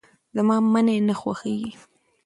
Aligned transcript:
زما 0.35 0.55
منی 0.73 0.97
نه 1.07 1.13
خوښيږي. 1.19 1.71